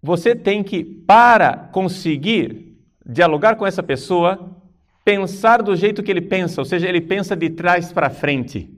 [0.03, 4.57] Você tem que, para conseguir dialogar com essa pessoa,
[5.03, 8.69] pensar do jeito que ele pensa, ou seja, ele pensa de trás para frente.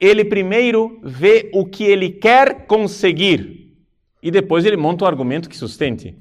[0.00, 3.76] Ele primeiro vê o que ele quer conseguir
[4.22, 6.16] e depois ele monta um argumento que sustente.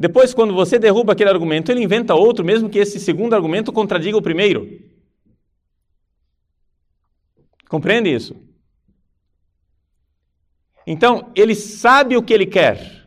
[0.00, 4.16] Depois, quando você derruba aquele argumento, ele inventa outro, mesmo que esse segundo argumento contradiga
[4.16, 4.80] o primeiro.
[7.68, 8.34] Compreende isso?
[10.86, 13.06] Então, ele sabe o que ele quer.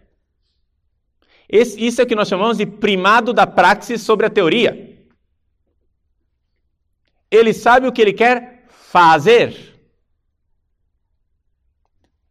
[1.50, 4.96] Esse, isso é o que nós chamamos de primado da praxis sobre a teoria.
[7.32, 9.82] Ele sabe o que ele quer fazer.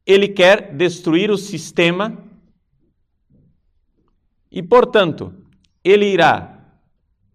[0.07, 2.31] Ele quer destruir o sistema
[4.53, 5.35] e, portanto,
[5.83, 6.63] ele irá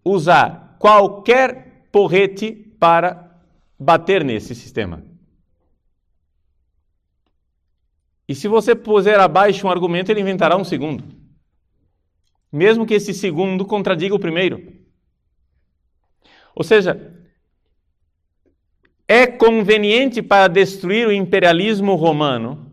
[0.04, 3.36] usar qualquer porrete para
[3.76, 5.04] bater nesse sistema.
[8.28, 11.04] E se você puser abaixo um argumento, ele inventará um segundo.
[12.52, 14.72] Mesmo que esse segundo contradiga o primeiro.
[16.54, 17.14] Ou seja,
[19.08, 22.70] é conveniente para destruir o imperialismo romano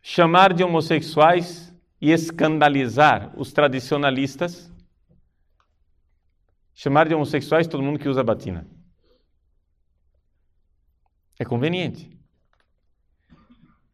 [0.00, 1.65] chamar de homossexuais
[2.00, 4.70] e escandalizar os tradicionalistas,
[6.74, 8.66] chamar de homossexuais todo mundo que usa batina.
[11.38, 12.10] É conveniente.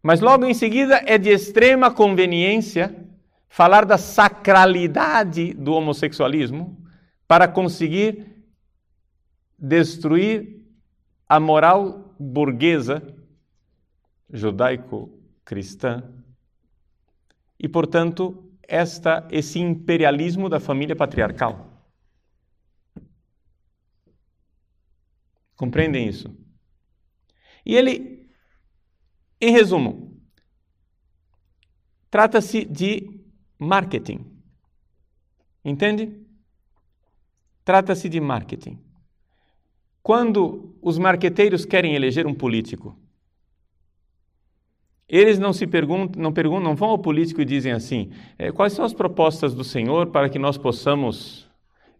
[0.03, 3.07] Mas logo em seguida é de extrema conveniência
[3.49, 6.83] falar da sacralidade do homossexualismo
[7.29, 8.45] para conseguir
[9.59, 10.67] destruir
[11.29, 13.03] a moral burguesa
[14.33, 16.03] judaico-cristã
[17.63, 21.71] e, portanto, esta, esse imperialismo da família patriarcal.
[25.57, 26.37] Compreendem isso?
[27.65, 28.29] E ele,
[29.41, 30.21] em resumo,
[32.11, 33.25] trata-se de
[33.57, 34.27] marketing.
[35.65, 36.21] Entende?
[37.65, 38.83] Trata-se de marketing.
[40.03, 43.01] Quando os marqueteiros querem eleger um político,
[45.13, 48.73] eles não se perguntam, não perguntam, não vão ao político e dizem assim: é, quais
[48.73, 51.47] são as propostas do Senhor para que nós possamos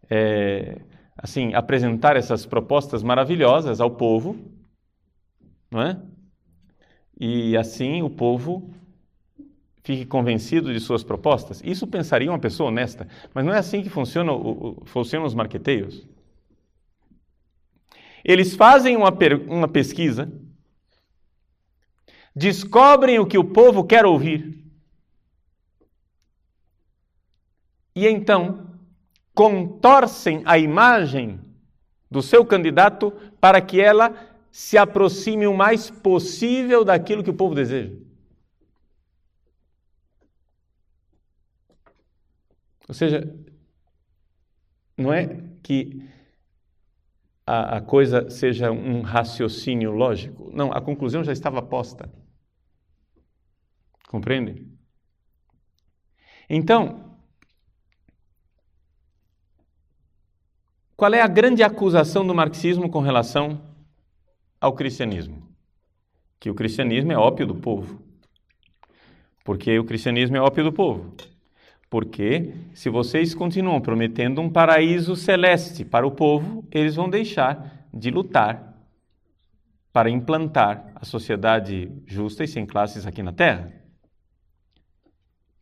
[0.09, 0.81] é,
[1.15, 4.35] assim apresentar essas propostas maravilhosas ao povo,
[5.71, 6.01] não é?
[7.21, 8.75] E assim o povo
[9.85, 11.61] fique convencido de suas propostas.
[11.63, 14.33] Isso pensaria uma pessoa honesta, mas não é assim que funciona,
[14.87, 16.09] funcionam os marqueteiros.
[18.25, 19.13] Eles fazem uma,
[19.49, 20.33] uma pesquisa,
[22.35, 24.63] descobrem o que o povo quer ouvir,
[27.95, 28.71] e então
[29.35, 31.41] contorcem a imagem
[32.11, 33.11] do seu candidato
[33.41, 34.15] para que ela
[34.51, 37.95] se aproxime o mais possível daquilo que o povo deseja.
[42.87, 43.35] Ou seja,
[44.97, 46.07] não é que
[47.47, 50.51] a, a, coisa seja um raciocínio lógico.
[50.53, 52.11] Não, a conclusão já estava posta.
[54.13, 54.63] Compreende?
[56.47, 57.17] Então,
[60.95, 63.59] qual é a grande acusação do marxismo com relação
[64.61, 65.49] ao cristianismo?
[66.39, 68.03] Que o cristianismo é ópio do povo.
[69.43, 71.17] Porque o cristianismo é ópio do povo.
[71.89, 78.11] Porque se vocês continuam prometendo um paraíso celeste para o povo, eles vão deixar de
[78.11, 78.77] lutar
[79.91, 83.82] para implantar a sociedade justa e sem classes aqui na terra.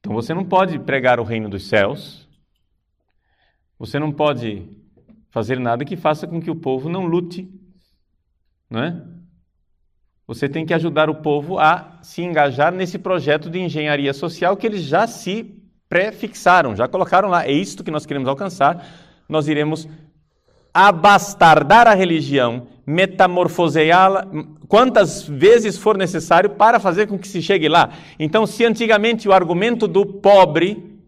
[0.00, 2.26] Então você não pode pregar o reino dos céus,
[3.78, 4.66] você não pode
[5.30, 7.48] fazer nada que faça com que o povo não lute,
[8.68, 9.02] não é?
[10.26, 14.66] Você tem que ajudar o povo a se engajar nesse projeto de engenharia social que
[14.66, 18.86] eles já se pré-fixaram, já colocaram lá, é isto que nós queremos alcançar,
[19.28, 19.88] nós iremos
[20.72, 24.26] abastardar a religião, metamorfoseá-la
[24.66, 27.90] quantas vezes for necessário para fazer com que se chegue lá.
[28.18, 30.98] Então, se antigamente o argumento do pobre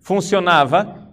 [0.00, 1.08] funcionava,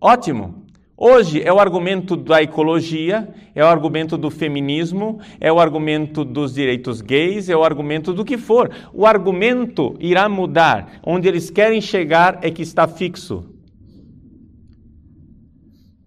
[0.00, 0.62] ótimo.
[0.96, 6.54] Hoje é o argumento da ecologia, é o argumento do feminismo, é o argumento dos
[6.54, 8.70] direitos gays, é o argumento do que for.
[8.92, 11.00] O argumento irá mudar.
[11.04, 13.51] Onde eles querem chegar é que está fixo.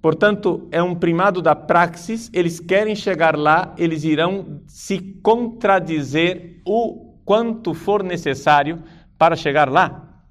[0.05, 7.15] Portanto, é um primado da praxis, eles querem chegar lá, eles irão se contradizer o
[7.25, 8.83] quanto for necessário
[9.17, 10.23] para chegar lá.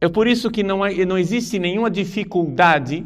[0.00, 3.04] É por isso que não, é, não existe nenhuma dificuldade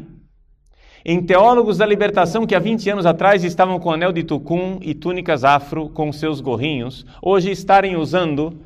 [1.03, 4.93] em teólogos da libertação que há 20 anos atrás estavam com anel de tucum e
[4.93, 8.61] túnicas afro com seus gorrinhos, hoje estarem usando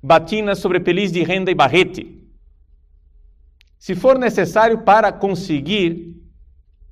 [0.00, 2.17] batinas sobre peliz de renda e barrete.
[3.78, 6.16] Se for necessário para conseguir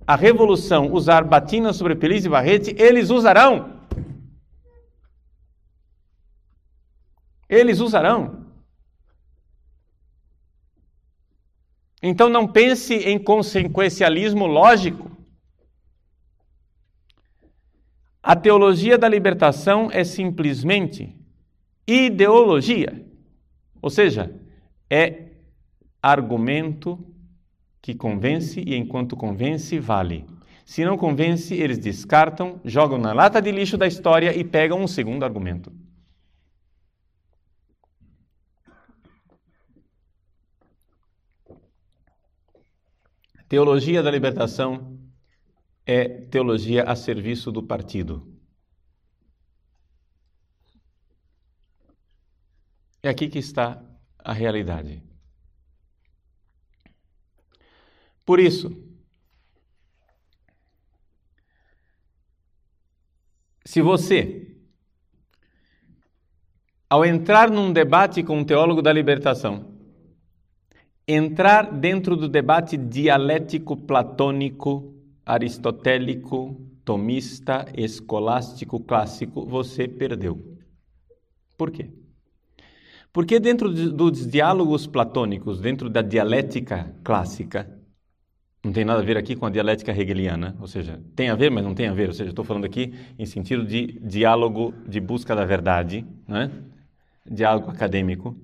[0.06, 3.82] a revolução usar batinas sobre peliz e barrete, eles usarão.
[7.48, 8.46] Eles usarão.
[12.02, 15.10] Então não pense em consequencialismo lógico.
[18.22, 21.16] A teologia da libertação é simplesmente
[21.86, 23.06] ideologia,
[23.80, 24.34] ou seja,
[24.90, 25.25] é
[26.10, 26.98] argumento
[27.82, 30.24] que convence e enquanto convence, vale.
[30.64, 34.86] Se não convence, eles descartam, jogam na lata de lixo da história e pegam um
[34.88, 35.72] segundo argumento.
[43.48, 44.98] Teologia da libertação
[45.84, 48.26] é teologia a serviço do partido.
[53.00, 53.80] É aqui que está
[54.18, 55.05] a realidade.
[58.26, 58.76] Por isso,
[63.64, 64.56] se você,
[66.90, 69.72] ao entrar num debate com um teólogo da libertação,
[71.06, 74.92] entrar dentro do debate dialético platônico,
[75.24, 80.58] aristotélico, tomista, escolástico, clássico, você perdeu.
[81.56, 81.92] Por quê?
[83.12, 87.76] Porque dentro dos diálogos platônicos, dentro da dialética clássica,
[88.66, 91.52] não tem nada a ver aqui com a dialética hegeliana, ou seja, tem a ver,
[91.52, 94.98] mas não tem a ver, ou seja, estou falando aqui em sentido de diálogo de
[94.98, 96.50] busca da verdade, né?
[97.24, 98.36] diálogo acadêmico.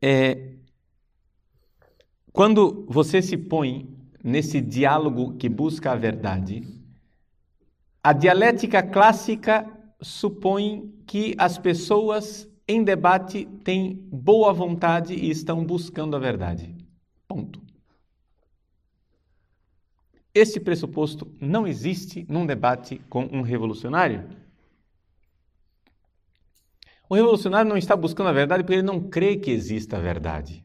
[0.00, 0.54] É,
[2.32, 3.94] quando você se põe
[4.24, 6.62] nesse diálogo que busca a verdade,
[8.02, 9.66] a dialética clássica
[10.00, 16.74] supõe que as pessoas em debate têm boa vontade e estão buscando a verdade.
[17.28, 17.69] Ponto.
[20.34, 24.28] Esse pressuposto não existe num debate com um revolucionário.
[27.08, 30.64] O revolucionário não está buscando a verdade porque ele não crê que exista a verdade.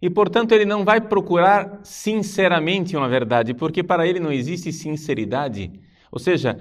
[0.00, 5.70] E, portanto, ele não vai procurar sinceramente uma verdade, porque para ele não existe sinceridade.
[6.10, 6.58] Ou seja,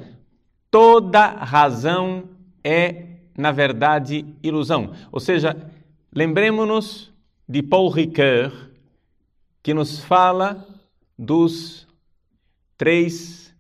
[0.72, 2.30] toda razão
[2.64, 3.06] é,
[3.38, 4.94] na verdade, ilusão.
[5.12, 5.56] Ou seja,
[6.14, 7.14] lembremos-nos
[7.48, 8.72] de Paul Ricoeur,
[9.66, 10.64] que nos fala
[11.18, 11.88] dos
[12.78, 13.52] três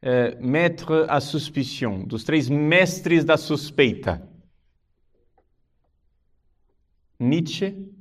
[0.00, 4.22] eh, maîtres à suspicion, dos três mestres da suspeita.
[7.18, 7.92] Nietzsche,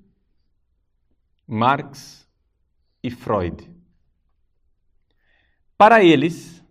[1.48, 2.30] Marx
[3.02, 3.68] e Freud.
[5.76, 6.64] Para eles,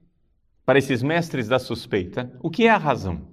[0.65, 3.27] para esses mestres da suspeita, o que é a razão?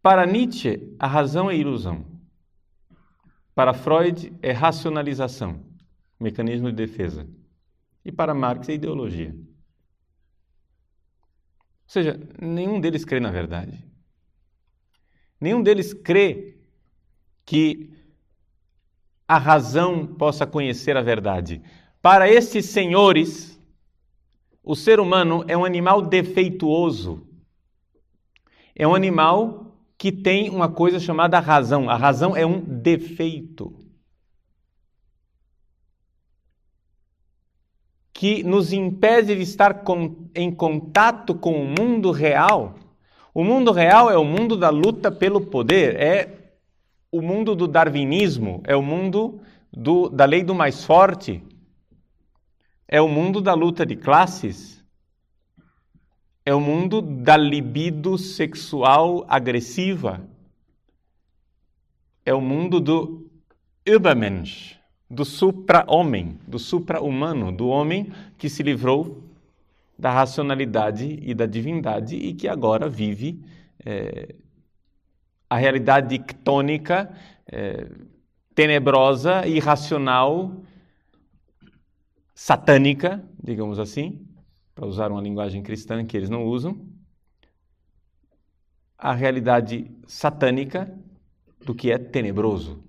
[0.00, 2.13] Para Nietzsche, a razão é ilusão.
[3.54, 5.64] Para Freud, é racionalização,
[6.18, 7.28] mecanismo de defesa.
[8.04, 9.34] E para Marx, é ideologia.
[11.84, 13.84] Ou seja, nenhum deles crê na verdade.
[15.40, 16.58] Nenhum deles crê
[17.44, 17.90] que
[19.28, 21.62] a razão possa conhecer a verdade.
[22.02, 23.60] Para esses senhores,
[24.62, 27.26] o ser humano é um animal defeituoso.
[28.74, 31.88] É um animal que tem uma coisa chamada razão.
[31.88, 33.72] A razão é um defeito.
[38.12, 42.74] Que nos impede de estar com, em contato com o mundo real.
[43.32, 46.44] O mundo real é o mundo da luta pelo poder, é
[47.10, 49.40] o mundo do darwinismo, é o mundo
[49.72, 51.42] do, da lei do mais forte,
[52.86, 54.73] é o mundo da luta de classes,
[56.46, 60.20] é o mundo da libido sexual agressiva.
[62.24, 63.30] É o mundo do
[63.86, 64.78] Übermensch,
[65.08, 69.22] do supra-homem, do supra-humano, do homem que se livrou
[69.98, 73.42] da racionalidade e da divindade e que agora vive
[73.84, 74.34] é,
[75.48, 77.14] a realidade ictônica,
[77.46, 77.88] é,
[78.54, 80.62] tenebrosa, irracional,
[82.34, 84.23] satânica, digamos assim,
[84.74, 86.88] para usar uma linguagem cristã que eles não usam,
[88.98, 90.92] a realidade satânica
[91.64, 92.82] do que é tenebroso,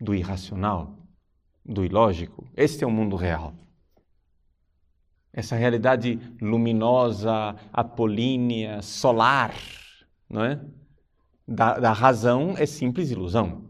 [0.00, 0.98] do irracional,
[1.64, 2.46] do ilógico.
[2.56, 3.54] Este é o mundo real.
[5.32, 9.54] Essa realidade luminosa, apolínea, solar,
[10.28, 10.60] não é?
[11.46, 13.64] Da, da razão é simples ilusão.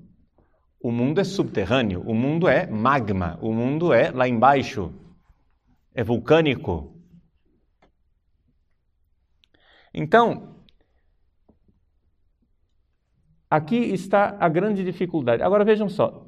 [0.80, 4.92] O mundo é subterrâneo, o mundo é magma, o mundo é lá embaixo
[5.94, 7.00] é vulcânico.
[9.92, 10.64] Então,
[13.48, 15.42] aqui está a grande dificuldade.
[15.42, 16.26] Agora vejam só.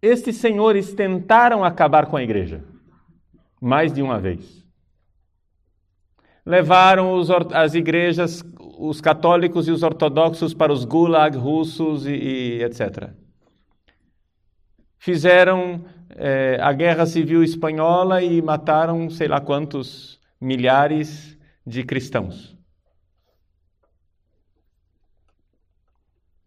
[0.00, 2.64] Estes senhores tentaram acabar com a igreja
[3.60, 4.64] mais de uma vez.
[6.46, 8.42] Levaram os, as igrejas,
[8.78, 13.10] os católicos e os ortodoxos para os gulag russos e, e etc.
[14.98, 15.84] Fizeram
[16.16, 22.56] é, a Guerra Civil Espanhola e mataram sei lá quantos milhares de cristãos.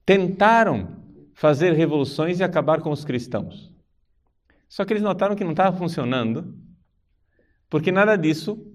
[0.05, 1.03] Tentaram
[1.33, 3.73] fazer revoluções e acabar com os cristãos.
[4.67, 6.57] Só que eles notaram que não estava funcionando,
[7.69, 8.71] porque nada disso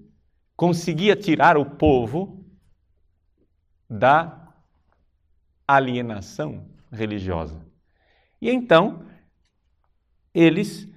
[0.55, 2.45] conseguia tirar o povo
[3.89, 4.53] da
[5.67, 7.65] alienação religiosa.
[8.41, 9.05] E então
[10.33, 10.87] eles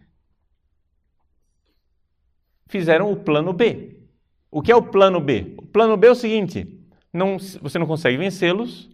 [2.67, 3.97] fizeram o plano B.
[4.51, 5.55] O que é o plano B?
[5.59, 6.67] O plano B é o seguinte:
[7.13, 8.91] não, você não consegue vencê-los,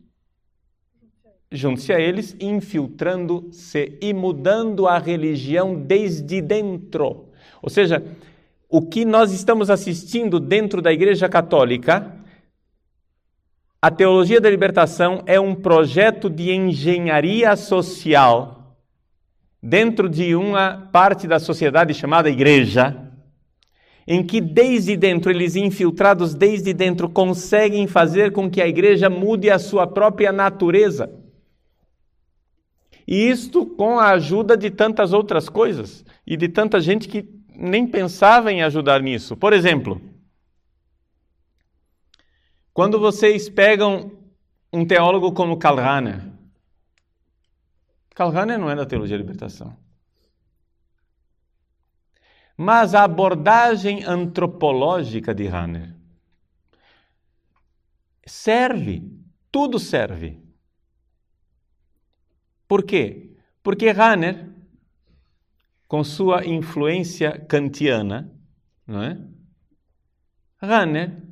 [1.51, 7.29] junte-se a eles, infiltrando-se e mudando a religião desde dentro.
[7.63, 8.05] Ou seja,
[8.69, 12.15] o que nós estamos assistindo dentro da Igreja Católica,
[13.81, 18.58] a teologia da libertação é um projeto de engenharia social
[19.63, 22.97] dentro de uma parte da sociedade chamada igreja,
[24.07, 29.51] em que desde dentro, eles infiltrados desde dentro, conseguem fazer com que a igreja mude
[29.51, 31.13] a sua própria natureza.
[33.07, 37.87] E isto com a ajuda de tantas outras coisas e de tanta gente que nem
[37.87, 39.37] pensava em ajudar nisso.
[39.37, 40.01] Por exemplo,
[42.73, 44.13] quando vocês pegam
[44.73, 45.59] um teólogo como
[48.19, 49.79] Karl Rahner, não é da teologia da libertação.
[52.57, 55.95] Mas a abordagem antropológica de Hanner
[58.27, 59.09] serve,
[59.53, 60.43] tudo serve.
[62.67, 63.37] Por quê?
[63.63, 64.51] Porque Hanner,
[65.87, 68.37] com sua influência kantiana,
[68.85, 69.17] não é?
[70.61, 71.23] Hanner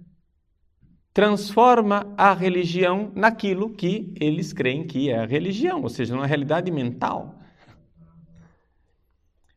[1.16, 6.70] transforma a religião naquilo que eles creem que é a religião, ou seja, numa realidade
[6.70, 7.40] mental.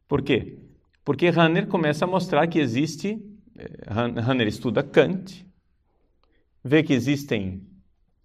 [0.07, 0.57] Por quê?
[1.03, 3.21] Porque Hanner começa a mostrar que existe,
[3.89, 5.45] Hanner estuda Kant,
[6.63, 7.67] vê que existem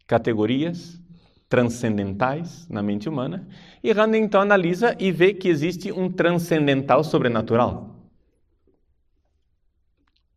[0.07, 1.03] categorias,
[1.49, 3.49] transcendentais na mente humana,
[3.83, 7.99] e Rand então analisa e vê que existe um transcendental sobrenatural.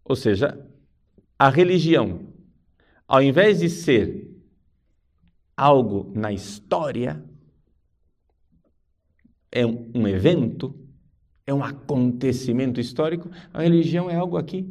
[0.04, 0.68] Ou seja,
[1.38, 2.27] a religião,
[3.08, 4.28] ao invés de ser
[5.56, 7.24] algo na história,
[9.52, 10.76] é um evento,
[11.46, 14.68] é um acontecimento histórico, a religião é algo aqui,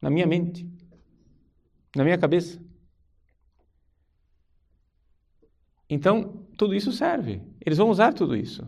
[0.00, 0.68] na minha mente,
[1.94, 2.60] na minha cabeça.
[5.88, 7.42] Então, tudo isso serve.
[7.60, 8.66] Eles vão usar tudo isso.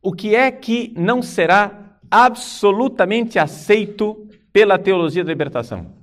[0.00, 4.27] O que é que não será absolutamente aceito
[4.58, 5.94] pela teologia da libertação?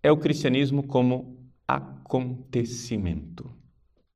[0.00, 3.52] É o cristianismo como acontecimento.